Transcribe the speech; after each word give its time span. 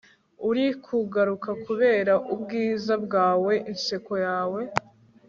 urikugaruka 0.49 1.49
kubera 1.65 2.13
ubwiza 2.33 2.93
bwawe 3.05 3.53
inseko 3.71 4.13
yawe 4.25 4.61